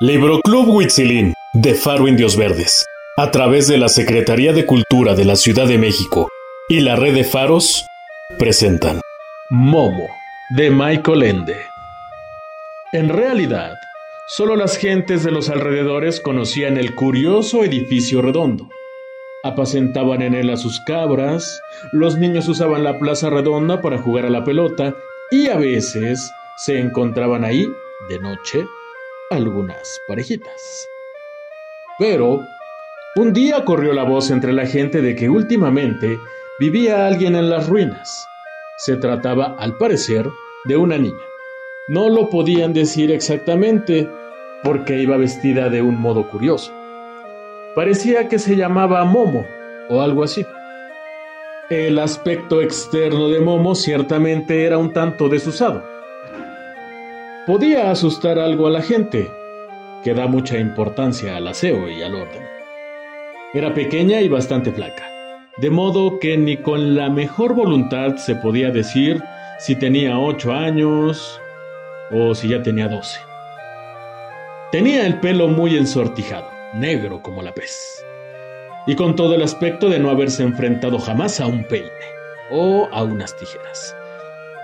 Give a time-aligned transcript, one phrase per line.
[0.00, 2.84] Libroclub Huitzilín de Faro Indios Verdes,
[3.16, 6.28] a través de la Secretaría de Cultura de la Ciudad de México
[6.68, 7.86] y la Red de Faros,
[8.36, 9.00] presentan
[9.50, 10.08] Momo
[10.50, 11.56] de Michael Ende.
[12.92, 13.74] En realidad,
[14.26, 18.68] solo las gentes de los alrededores conocían el curioso edificio redondo.
[19.44, 21.60] Apacentaban en él a sus cabras,
[21.92, 24.96] los niños usaban la plaza redonda para jugar a la pelota
[25.30, 27.64] y a veces se encontraban ahí,
[28.08, 28.64] de noche,
[29.30, 30.88] algunas parejitas.
[31.98, 32.40] Pero
[33.16, 36.18] un día corrió la voz entre la gente de que últimamente
[36.58, 38.26] vivía alguien en las ruinas.
[38.78, 40.28] Se trataba, al parecer,
[40.64, 41.24] de una niña.
[41.86, 44.08] No lo podían decir exactamente
[44.64, 46.72] porque iba vestida de un modo curioso.
[47.74, 49.46] Parecía que se llamaba Momo
[49.88, 50.44] o algo así.
[51.70, 55.93] El aspecto externo de Momo ciertamente era un tanto desusado.
[57.46, 59.30] Podía asustar algo a la gente,
[60.02, 62.42] que da mucha importancia al aseo y al orden.
[63.52, 65.04] Era pequeña y bastante flaca,
[65.58, 69.22] de modo que ni con la mejor voluntad se podía decir
[69.58, 71.38] si tenía ocho años
[72.10, 73.20] o si ya tenía doce.
[74.72, 78.02] Tenía el pelo muy ensortijado, negro como la pez,
[78.86, 81.90] y con todo el aspecto de no haberse enfrentado jamás a un peine
[82.50, 83.94] o a unas tijeras.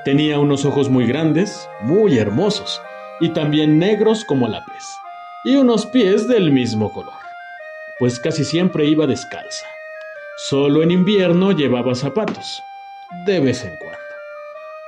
[0.05, 2.81] Tenía unos ojos muy grandes, muy hermosos,
[3.20, 4.84] y también negros como la pez,
[5.45, 7.12] y unos pies del mismo color,
[7.98, 9.67] pues casi siempre iba descalza.
[10.39, 12.62] Solo en invierno llevaba zapatos,
[13.27, 13.98] de vez en cuando,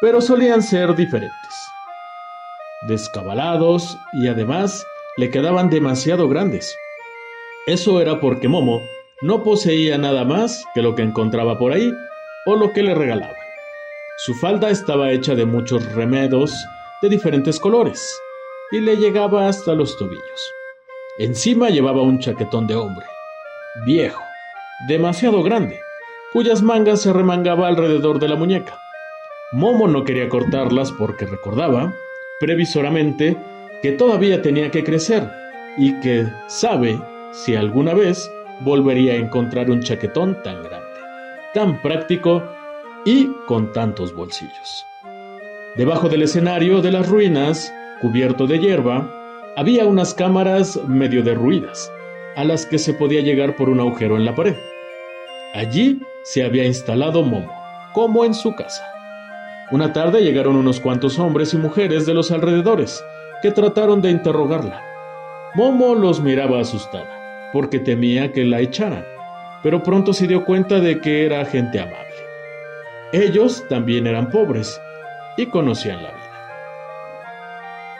[0.00, 1.54] pero solían ser diferentes,
[2.88, 4.86] descabalados y además
[5.18, 6.74] le quedaban demasiado grandes.
[7.66, 8.80] Eso era porque Momo
[9.20, 11.92] no poseía nada más que lo que encontraba por ahí
[12.46, 13.41] o lo que le regalaban.
[14.18, 16.54] Su falda estaba hecha de muchos remedos
[17.00, 18.20] de diferentes colores
[18.70, 20.52] y le llegaba hasta los tobillos.
[21.18, 23.06] Encima llevaba un chaquetón de hombre,
[23.86, 24.22] viejo,
[24.86, 25.80] demasiado grande,
[26.32, 28.78] cuyas mangas se remangaba alrededor de la muñeca.
[29.52, 31.92] Momo no quería cortarlas porque recordaba,
[32.38, 33.36] previsoramente,
[33.82, 35.28] que todavía tenía que crecer
[35.76, 37.00] y que sabe
[37.32, 38.30] si alguna vez
[38.60, 41.00] volvería a encontrar un chaquetón tan grande,
[41.54, 42.42] tan práctico
[43.04, 44.86] y con tantos bolsillos.
[45.76, 49.10] Debajo del escenario de las ruinas, cubierto de hierba,
[49.56, 51.90] había unas cámaras medio derruidas,
[52.36, 54.56] a las que se podía llegar por un agujero en la pared.
[55.54, 57.52] Allí se había instalado Momo,
[57.92, 58.84] como en su casa.
[59.70, 63.02] Una tarde llegaron unos cuantos hombres y mujeres de los alrededores,
[63.42, 64.82] que trataron de interrogarla.
[65.54, 69.04] Momo los miraba asustada, porque temía que la echaran,
[69.62, 72.01] pero pronto se dio cuenta de que era gente amable.
[73.12, 74.80] Ellos también eran pobres
[75.36, 76.22] y conocían la vida.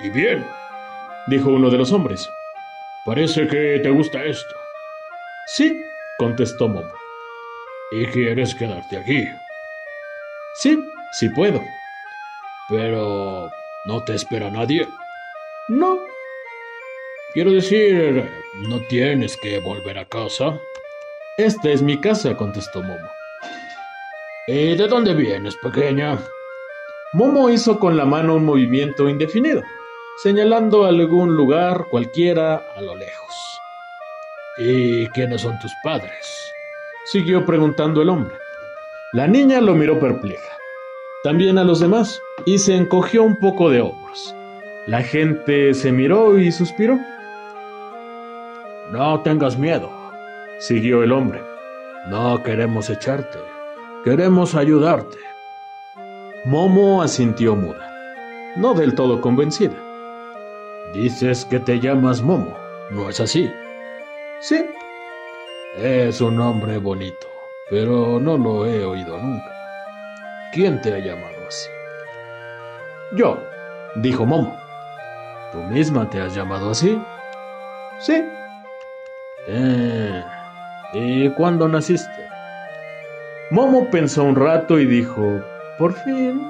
[0.01, 0.47] Y bien,
[1.27, 2.31] dijo uno de los hombres,
[3.05, 4.55] parece que te gusta esto.
[5.49, 5.79] Sí,
[6.19, 6.93] contestó Momo.
[7.91, 9.29] ¿Y quieres quedarte aquí?
[10.55, 11.63] Sí, sí puedo.
[12.71, 13.51] Pero
[13.85, 14.89] no te espera nadie.
[15.69, 15.99] No.
[17.35, 18.31] Quiero decir,
[18.69, 20.59] no tienes que volver a casa.
[21.37, 23.11] Esta es mi casa, contestó Momo.
[24.49, 26.19] ¿Y de dónde vienes, pequeña?
[27.13, 29.63] Momo hizo con la mano un movimiento indefinido,
[30.21, 33.61] señalando algún lugar cualquiera a lo lejos.
[34.59, 36.53] ¿Y quiénes son tus padres?
[37.05, 38.35] Siguió preguntando el hombre.
[39.13, 40.57] La niña lo miró perpleja,
[41.23, 44.35] también a los demás, y se encogió un poco de hombros.
[44.89, 46.99] La gente se miró y suspiró.
[48.91, 49.89] No tengas miedo,
[50.59, 51.41] siguió el hombre.
[52.09, 53.39] No queremos echarte.
[54.05, 55.17] Queremos ayudarte.
[56.45, 57.89] Momo asintió muda,
[58.57, 59.77] no del todo convencida.
[60.93, 62.57] Dices que te llamas Momo,
[62.91, 63.49] ¿no es así?
[64.41, 64.67] Sí.
[65.77, 67.29] Es un nombre bonito,
[67.71, 69.55] pero no lo he oído nunca.
[70.53, 71.71] ¿Quién te ha llamado así?
[73.13, 73.39] Yo,
[73.95, 74.59] dijo Momo.
[75.53, 77.01] ¿Tú misma te has llamado así?
[78.01, 78.21] Sí.
[79.47, 80.25] Eh,
[80.93, 82.32] ¿Y cuándo naciste?
[83.53, 85.45] Momo pensó un rato y dijo,
[85.79, 86.43] por fin.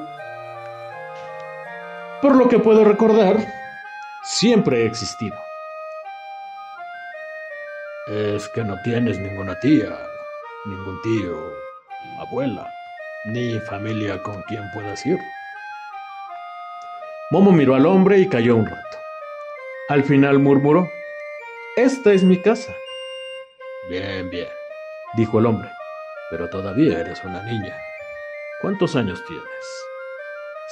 [2.23, 3.45] Por lo que puedo recordar,
[4.23, 5.37] siempre he existido.
[8.07, 9.99] Es que no tienes ninguna tía,
[10.65, 11.37] ningún tío,
[12.21, 12.73] abuela,
[13.25, 15.19] ni familia con quien puedas ir.
[17.33, 18.99] Momo miró al hombre y cayó un rato.
[19.89, 20.89] Al final murmuró,
[21.75, 22.73] Esta es mi casa.
[23.91, 24.47] Bien, bien,
[25.17, 25.69] dijo el hombre,
[26.33, 27.77] pero todavía eres una niña.
[28.63, 29.45] ¿Cuántos años tienes?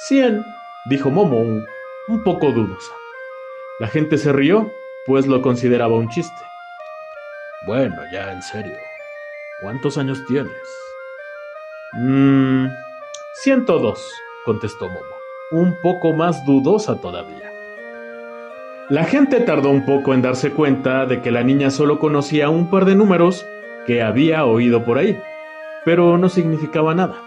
[0.07, 0.43] Cien,
[0.89, 2.91] dijo Momo, un, poco dudosa.
[3.79, 4.71] La gente se rió
[5.05, 6.43] pues lo consideraba un chiste.
[7.67, 8.75] Bueno, ya en serio.
[9.61, 10.51] ¿Cuántos años tienes?
[11.93, 12.65] Mmm.
[13.43, 14.13] 102,
[14.45, 15.15] contestó Momo,
[15.51, 17.51] un poco más dudosa todavía.
[18.89, 22.71] La gente tardó un poco en darse cuenta de que la niña solo conocía un
[22.71, 23.45] par de números
[23.85, 25.21] que había oído por ahí,
[25.85, 27.21] pero no significaba nada,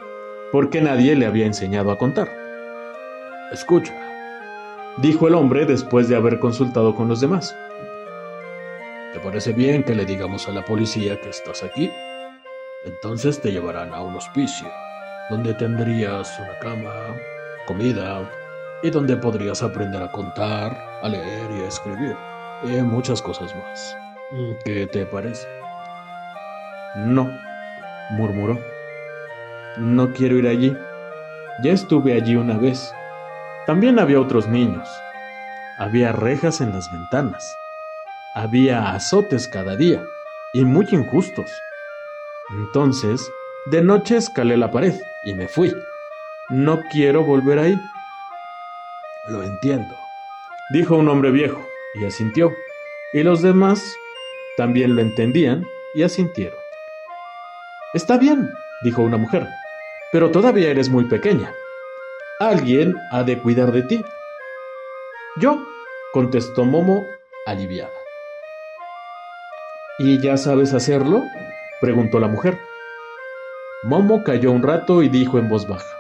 [0.53, 2.29] porque nadie le había enseñado a contar.
[3.53, 3.95] Escucha,
[4.99, 7.55] dijo el hombre después de haber consultado con los demás.
[9.13, 11.91] ¿Te parece bien que le digamos a la policía que estás aquí?
[12.85, 14.69] Entonces te llevarán a un hospicio,
[15.31, 16.93] donde tendrías una cama,
[17.67, 18.29] comida,
[18.83, 22.17] y donde podrías aprender a contar, a leer y a escribir,
[22.65, 23.97] y muchas cosas más.
[24.65, 25.47] ¿Qué te parece?
[26.97, 27.31] No,
[28.11, 28.59] murmuró.
[29.77, 30.77] No quiero ir allí.
[31.63, 32.93] Ya estuve allí una vez.
[33.67, 34.89] También había otros niños.
[35.79, 37.57] Había rejas en las ventanas.
[38.35, 40.05] Había azotes cada día,
[40.53, 41.51] y muy injustos.
[42.51, 43.29] Entonces,
[43.67, 45.75] de noche escalé la pared y me fui.
[46.51, 47.81] No quiero volver ahí.
[49.29, 49.95] Lo entiendo,
[50.73, 51.65] dijo un hombre viejo,
[51.95, 52.53] y asintió.
[53.13, 53.83] Y los demás
[54.57, 55.65] también lo entendían
[55.95, 56.64] y asintieron.
[57.95, 58.53] Está bien,
[58.83, 59.47] dijo una mujer,
[60.11, 61.53] pero todavía eres muy pequeña.
[62.41, 64.05] Alguien ha de cuidar de ti.
[65.37, 65.65] Yo,
[66.13, 67.07] contestó Momo,
[67.47, 67.93] aliviada.
[70.01, 71.23] ¿Y ya sabes hacerlo?
[71.81, 72.59] preguntó la mujer.
[73.85, 75.97] Momo calló un rato y dijo en voz baja.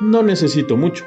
[0.00, 1.04] No necesito mucho.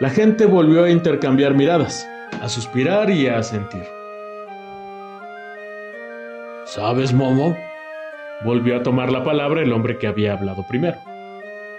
[0.00, 2.08] La gente volvió a intercambiar miradas,
[2.40, 3.84] a suspirar y a sentir.
[6.74, 7.54] ¿Sabes, Momo?
[8.44, 10.96] Volvió a tomar la palabra el hombre que había hablado primero.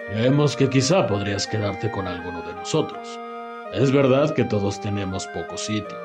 [0.08, 3.20] Creemos que quizá podrías quedarte con alguno de nosotros.
[3.74, 5.98] Es verdad que todos tenemos poco sitio.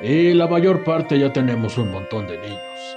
[0.00, 2.96] Y la mayor parte ya tenemos un montón de niños.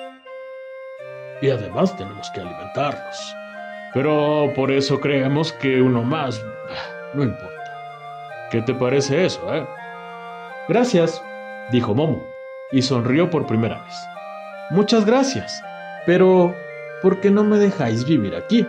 [1.41, 3.35] Y además tenemos que alimentarlos.
[3.93, 6.41] Pero por eso creemos que uno más...
[7.13, 8.47] No importa.
[8.49, 9.67] ¿Qué te parece eso, eh?
[10.69, 11.21] Gracias,
[11.73, 12.25] dijo Momo,
[12.71, 14.14] y sonrió por primera vez.
[14.71, 15.61] Muchas gracias,
[16.07, 16.55] pero
[17.03, 18.65] ¿por qué no me dejáis vivir aquí?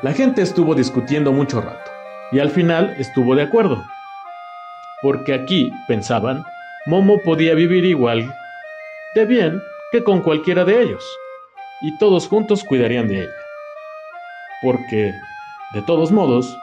[0.00, 1.90] La gente estuvo discutiendo mucho rato,
[2.32, 3.84] y al final estuvo de acuerdo.
[5.02, 6.42] Porque aquí, pensaban,
[6.86, 8.34] Momo podía vivir igual
[9.14, 9.62] de bien
[9.92, 11.04] que con cualquiera de ellos,
[11.82, 13.36] y todos juntos cuidarían de ella.
[14.62, 15.12] Porque,
[15.74, 16.56] de todos modos,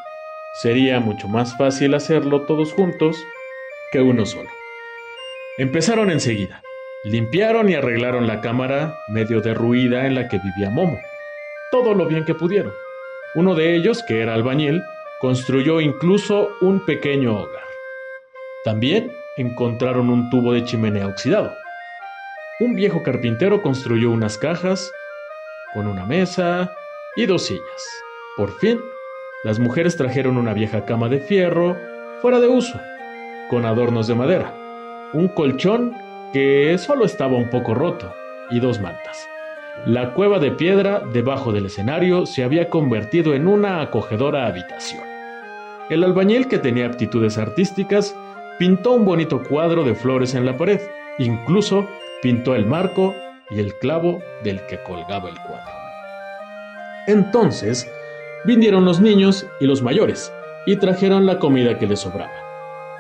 [0.63, 3.15] sería mucho más fácil hacerlo todos juntos
[3.91, 4.49] que uno solo.
[5.59, 6.63] Empezaron enseguida.
[7.03, 10.99] Limpiaron y arreglaron la cámara medio derruida en la que vivía Momo.
[11.71, 12.73] Todo lo bien que pudieron.
[13.33, 14.83] Uno de ellos, que era albañil,
[15.19, 17.63] construyó incluso un pequeño hogar.
[18.63, 21.51] También encontraron un tubo de chimenea oxidado.
[22.59, 24.91] Un viejo carpintero construyó unas cajas
[25.73, 26.71] con una mesa
[27.15, 28.03] y dos sillas.
[28.37, 28.79] Por fin,
[29.43, 31.75] las mujeres trajeron una vieja cama de fierro
[32.21, 32.79] fuera de uso,
[33.49, 34.53] con adornos de madera,
[35.13, 35.95] un colchón
[36.33, 38.13] que solo estaba un poco roto,
[38.49, 39.27] y dos mantas.
[39.85, 45.03] La cueva de piedra debajo del escenario se había convertido en una acogedora habitación.
[45.89, 48.15] El albañil, que tenía aptitudes artísticas,
[48.59, 50.79] pintó un bonito cuadro de flores en la pared,
[51.17, 51.87] incluso
[52.21, 53.15] pintó el marco
[53.49, 55.73] y el clavo del que colgaba el cuadro.
[57.07, 57.91] Entonces,
[58.45, 60.31] vinieron los niños y los mayores,
[60.65, 62.31] y trajeron la comida que les sobraba.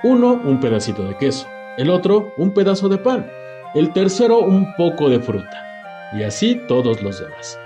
[0.03, 1.47] Uno un pedacito de queso,
[1.81, 3.27] el otro un pedazo de pan,
[3.73, 5.65] el tercero un poco de fruta,
[6.13, 7.59] y así todos los demás.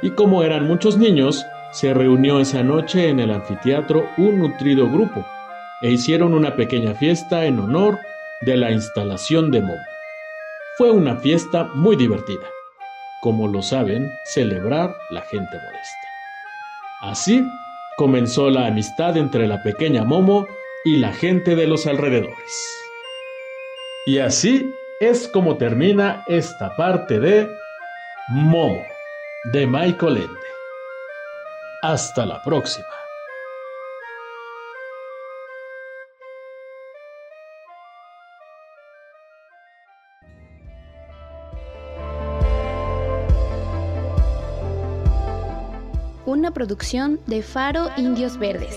[0.00, 5.26] Y como eran muchos niños, se reunió esa noche en el anfiteatro un nutrido grupo,
[5.82, 7.98] e hicieron una pequeña fiesta en honor
[8.40, 9.84] de la instalación de Momo.
[10.78, 12.46] Fue una fiesta muy divertida,
[13.20, 16.08] como lo saben celebrar la gente modesta.
[17.02, 17.44] Así
[17.98, 20.46] comenzó la amistad entre la pequeña Momo
[20.86, 22.87] y la gente de los alrededores.
[24.08, 27.46] Y así es como termina esta parte de
[28.30, 28.82] Momo,
[29.52, 30.40] de Michael Ende.
[31.82, 32.86] Hasta la próxima.
[46.24, 48.74] Una producción de Faro Indios Verdes.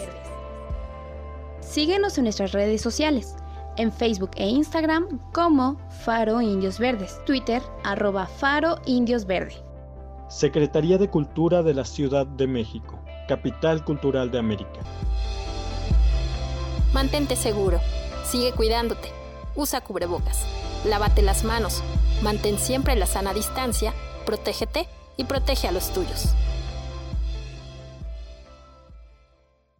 [1.61, 3.33] Síguenos en nuestras redes sociales
[3.77, 9.55] en Facebook e Instagram como Faro Indios Verdes, Twitter arroba Faro Indios Verde.
[10.29, 14.79] Secretaría de Cultura de la Ciudad de México, Capital Cultural de América.
[16.93, 17.79] Mantente seguro.
[18.25, 19.09] Sigue cuidándote.
[19.55, 20.45] Usa cubrebocas.
[20.85, 21.83] Lávate las manos.
[22.21, 23.93] Mantén siempre la sana distancia.
[24.25, 24.87] Protégete
[25.17, 26.33] y protege a los tuyos.